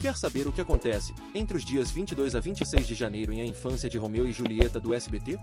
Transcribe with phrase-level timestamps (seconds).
[0.00, 3.44] Quer saber o que acontece entre os dias 22 a 26 de janeiro em A
[3.44, 5.38] Infância de Romeu e Julieta do SBT?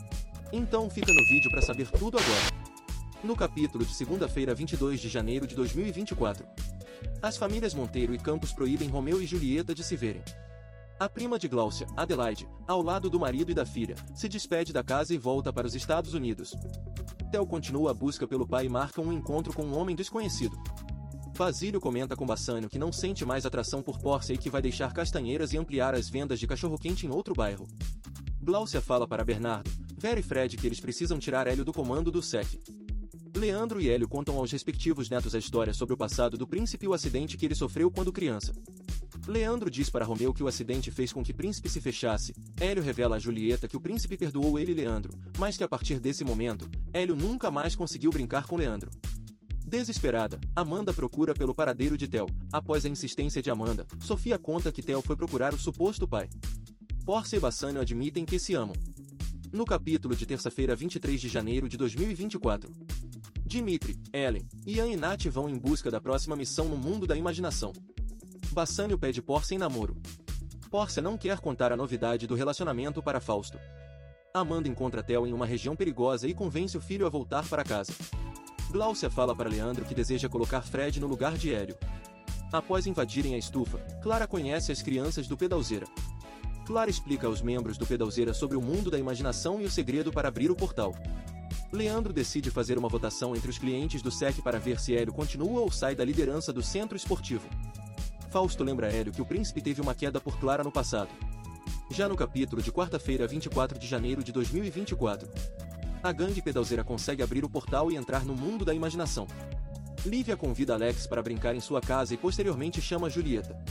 [0.51, 2.67] Então fica no vídeo para saber tudo agora.
[3.23, 6.43] No capítulo de segunda-feira 22 de janeiro de 2024.
[7.21, 10.23] As famílias Monteiro e Campos proíbem Romeu e Julieta de se verem.
[10.99, 14.83] A prima de Gláucia, Adelaide, ao lado do marido e da filha, se despede da
[14.83, 16.55] casa e volta para os Estados Unidos.
[17.31, 20.57] Theo continua a busca pelo pai e marca um encontro com um homem desconhecido.
[21.37, 24.91] Basílio comenta com Bassânio que não sente mais atração por Pórcia e que vai deixar
[24.91, 27.67] Castanheiras e ampliar as vendas de cachorro-quente em outro bairro.
[28.41, 32.23] Gláucia fala para Bernardo, Vera e Fred que eles precisam tirar Hélio do comando do
[32.23, 32.59] SEC.
[33.35, 36.89] Leandro e Hélio contam aos respectivos netos a história sobre o passado do príncipe e
[36.89, 38.51] o acidente que ele sofreu quando criança.
[39.27, 42.33] Leandro diz para Romeu que o acidente fez com que Príncipe se fechasse.
[42.59, 45.99] Hélio revela a Julieta que o príncipe perdoou ele e Leandro, mas que a partir
[45.99, 48.89] desse momento, Hélio nunca mais conseguiu brincar com Leandro.
[49.67, 52.27] Desesperada, Amanda procura pelo paradeiro de Theo.
[52.53, 56.29] Após a insistência de Amanda, Sofia conta que Theo foi procurar o suposto pai.
[57.03, 58.73] Porcia e Bassânio admitem que se amam.
[59.51, 62.71] No capítulo de terça-feira 23 de janeiro de 2024.
[63.45, 67.73] Dimitri, Ellen, Ian e Nath vão em busca da próxima missão no mundo da imaginação.
[68.53, 69.97] Bassânio pede Porcia em namoro.
[70.71, 73.59] Porcia não quer contar a novidade do relacionamento para Fausto.
[74.33, 77.91] Amanda encontra Theo em uma região perigosa e convence o filho a voltar para casa.
[78.69, 81.77] Gláucia fala para Leandro que deseja colocar Fred no lugar de Hélio.
[82.51, 85.87] Após invadirem a estufa, Clara conhece as crianças do Pedalzeira.
[86.65, 90.27] Clara explica aos membros do Pedalzeira sobre o mundo da imaginação e o segredo para
[90.27, 90.93] abrir o portal.
[91.71, 95.61] Leandro decide fazer uma votação entre os clientes do SEC para ver se Hélio continua
[95.61, 97.47] ou sai da liderança do centro esportivo.
[98.29, 101.09] Fausto lembra Hélio que o príncipe teve uma queda por Clara no passado.
[101.89, 105.29] Já no capítulo de quarta-feira 24 de janeiro de 2024,
[106.07, 109.27] a gangue pedalzeira consegue abrir o portal e entrar no mundo da imaginação.
[110.05, 113.61] Lívia convida Alex para brincar em sua casa e posteriormente chama Julieta.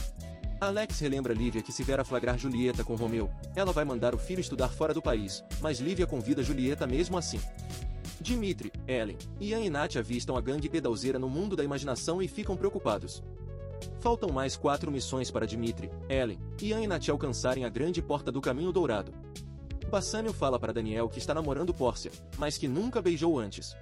[0.61, 4.17] Alex relembra Lívia que se vier a flagrar Julieta com Romeu, ela vai mandar o
[4.17, 7.39] filho estudar fora do país, mas Lívia convida Julieta mesmo assim.
[8.19, 12.57] Dimitri, Ellen, Ian e Nath avistam a gangue pedalzeira no mundo da imaginação e ficam
[12.57, 13.23] preocupados.
[13.99, 18.41] Faltam mais quatro missões para Dimitri, Ellen, Ian e Nath alcançarem a grande porta do
[18.41, 19.13] caminho dourado.
[19.89, 23.75] Bassânio fala para Daniel que está namorando Pórcia, mas que nunca beijou antes.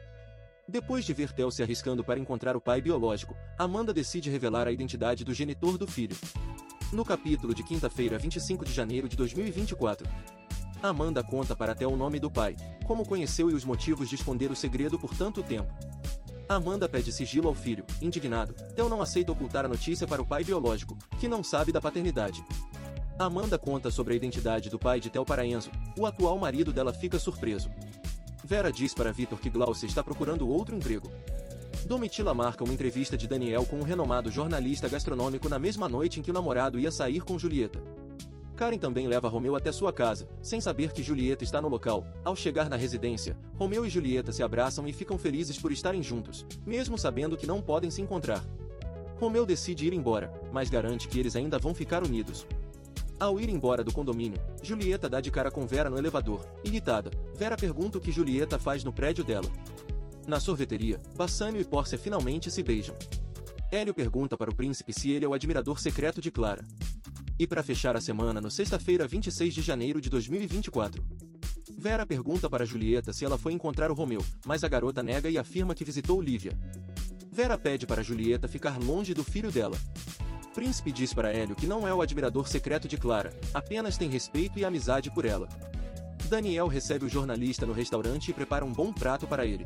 [0.67, 4.71] Depois de ver Theo se arriscando para encontrar o pai biológico, Amanda decide revelar a
[4.71, 6.15] identidade do genitor do filho.
[6.91, 10.07] No capítulo de quinta-feira 25 de janeiro de 2024,
[10.81, 12.55] Amanda conta para Theo o nome do pai,
[12.85, 15.73] como conheceu e os motivos de esconder o segredo por tanto tempo.
[16.47, 18.53] Amanda pede sigilo ao filho, indignado.
[18.75, 22.43] Theo não aceita ocultar a notícia para o pai biológico, que não sabe da paternidade.
[23.17, 25.71] Amanda conta sobre a identidade do pai de Theo para Enzo.
[25.97, 27.71] O atual marido dela fica surpreso.
[28.43, 31.09] Vera diz para Vitor que Glaucia está procurando outro emprego.
[31.87, 36.23] Domitila marca uma entrevista de Daniel com um renomado jornalista gastronômico na mesma noite em
[36.23, 37.81] que o namorado ia sair com Julieta.
[38.57, 42.05] Karen também leva Romeu até sua casa, sem saber que Julieta está no local.
[42.23, 46.45] Ao chegar na residência, Romeu e Julieta se abraçam e ficam felizes por estarem juntos,
[46.65, 48.43] mesmo sabendo que não podem se encontrar.
[49.17, 52.45] Romeu decide ir embora, mas garante que eles ainda vão ficar unidos.
[53.17, 56.45] Ao ir embora do condomínio, Julieta dá de cara com Vera no elevador.
[56.65, 59.49] Irritada, Vera pergunta o que Julieta faz no prédio dela.
[60.27, 62.95] Na sorveteria, Bassânio e Pórcia finalmente se beijam.
[63.71, 66.65] Hélio pergunta para o príncipe se ele é o admirador secreto de Clara.
[67.39, 71.03] E para fechar a semana no sexta-feira 26 de janeiro de 2024.
[71.77, 75.37] Vera pergunta para Julieta se ela foi encontrar o Romeu, mas a garota nega e
[75.37, 76.51] afirma que visitou Lívia.
[77.31, 79.77] Vera pede para Julieta ficar longe do filho dela.
[80.55, 84.57] Príncipe diz para Hélio que não é o admirador secreto de Clara, apenas tem respeito
[84.57, 85.49] e amizade por ela.
[86.29, 89.65] Daniel recebe o jornalista no restaurante e prepara um bom prato para ele.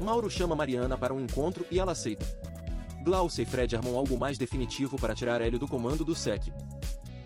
[0.00, 2.26] Mauro chama Mariana para um encontro e ela aceita.
[3.04, 6.52] Glaucia e Fred armam algo mais definitivo para tirar Hélio do comando do SEC.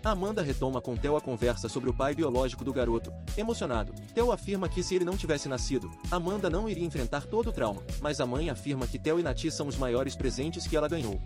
[0.03, 3.11] Amanda retoma com Theo a conversa sobre o pai biológico do garoto.
[3.35, 7.51] Emocionado, Theo afirma que se ele não tivesse nascido, Amanda não iria enfrentar todo o
[7.51, 10.87] trauma, mas a mãe afirma que Theo e Nati são os maiores presentes que ela
[10.87, 11.19] ganhou.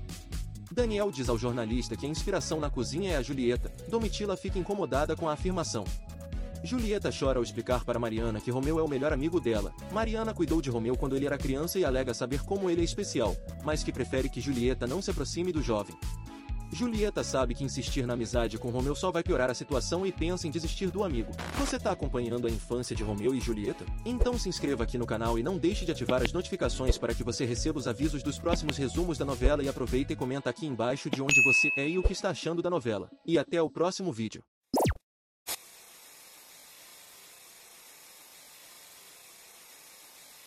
[0.72, 3.72] Daniel diz ao jornalista que a inspiração na cozinha é a Julieta.
[3.90, 5.84] Domitila fica incomodada com a afirmação.
[6.64, 9.74] Julieta chora ao explicar para Mariana que Romeu é o melhor amigo dela.
[9.92, 13.36] Mariana cuidou de Romeu quando ele era criança e alega saber como ele é especial,
[13.64, 15.96] mas que prefere que Julieta não se aproxime do jovem.
[16.72, 20.48] Julieta sabe que insistir na amizade com Romeu só vai piorar a situação e pensa
[20.48, 21.32] em desistir do amigo.
[21.58, 23.86] Você tá acompanhando a infância de Romeu e Julieta?
[24.06, 27.24] Então se inscreva aqui no canal e não deixe de ativar as notificações para que
[27.24, 31.10] você receba os avisos dos próximos resumos da novela e aproveita e comenta aqui embaixo
[31.10, 33.10] de onde você é e o que está achando da novela.
[33.26, 34.44] E até o próximo vídeo.